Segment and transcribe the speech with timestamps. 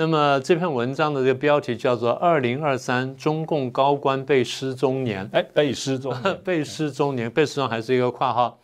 [0.00, 8.60] 那么这篇文章的这个标题叫做《二零二三中共高官被失踪年》，哎，被失踪， 被失踪年，被失踪还是一个括号。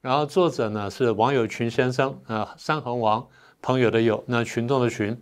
[0.00, 3.26] 然后作者呢是王友群先生，啊，三横王，
[3.60, 5.14] 朋友的友，那群众的群。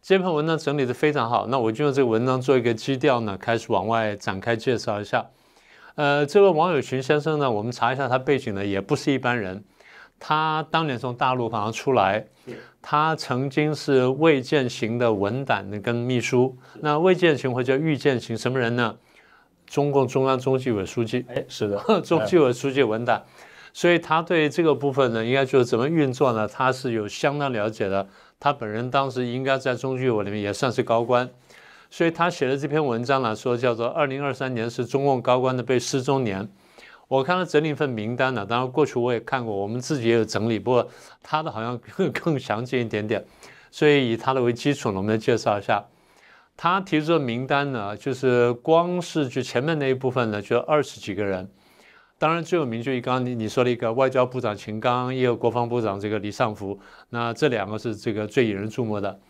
[0.00, 5.26] 这篇文章整理的非常好，那我就用这个文章做一个基调呢，开始往外展开介绍一下。
[5.96, 9.64] 呃，这位王友群先生呢，我们查一下他背景呢，也不是一般人。
[10.18, 12.26] 他当年从大陆好像出来，
[12.82, 16.56] 他曾经是魏建行的文胆跟秘书。
[16.80, 18.96] 那魏建行或者叫郁建行，什么人呢？
[19.66, 21.24] 中共中央中纪委书记。
[21.28, 23.24] 哎，是的， 中纪委书记文胆。
[23.72, 26.48] 所以他对这个部分呢，应该就是怎么运作呢？
[26.48, 28.08] 他是有相当了解的。
[28.40, 31.28] 他本人当时应该在中纪委里面也算是高官，
[31.90, 36.48] 所以他写的这篇文章呢，说叫做“二零二三年是中共高官的被失踪年”。
[37.08, 40.88] 我看了整理一份名单呢，当然过去我也看过，我们自己也有整理，不过
[41.22, 43.24] 他的好像 更更详尽一点点。
[43.70, 45.84] 所以以他的为基础呢，我们介绍一下。
[46.56, 51.48] 他提出的名单呢，就是光是就前面那一部分呢，就二十几个人。
[52.18, 56.78] 当然，最有名就刚刚你你说了一个外交部长秦刚，也有国防部长这个李尚福，
[57.10, 59.20] 那这两个是这个最引人注目的。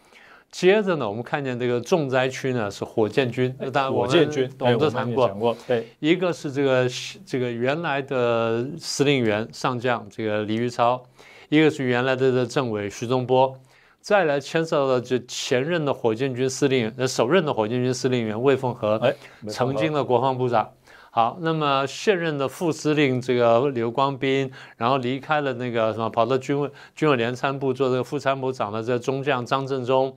[0.50, 6.88] 接着呢，我们看见这个重灾区呢是火箭军，当然火箭军我们都谈过，对，一个是这个
[7.26, 11.02] 这个原来的司令员上将这个李玉超，
[11.50, 13.54] 一个是原来的政委徐宗波，
[14.00, 19.14] 再来牵涉到就前任的火箭军司令呃首任的火箭军司令员魏凤和，哎，
[19.48, 20.70] 曾经的国防部长。
[21.10, 30.16] 好，那么现任的副司令这个刘光斌，然后离开了那个什么，跑到军委军委联参部做这个副参谋长的这中将张振中，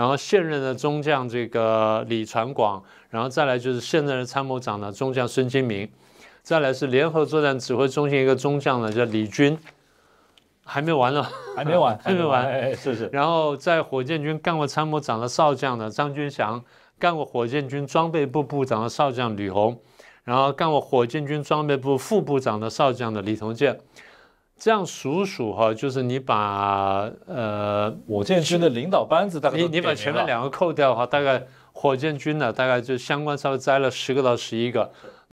[0.00, 5.86] 然后现任的中将这个李传广，然后再来就是现任的参谋长呢中将孙金明，
[6.42, 9.58] 再来是联合作战指挥中心一个中将呢叫李军，
[10.64, 11.22] 还没完呢，
[11.54, 13.10] 还没完， 还没完，哎，是是。
[13.12, 16.64] 然后在火箭军干过参谋长的少将的张军祥，
[16.98, 19.78] 干过火箭军装备部部长的少将吕红。
[20.24, 23.78] 然后干过火箭军装备部副部长的少将的李同建，
[24.56, 27.49] 这样数数哈，就是你把呃
[28.08, 34.90] 火箭军的领导班子大概你你把前面两个扣掉的话，大概火箭军呢大概就相关稍微摘了十个到十一个。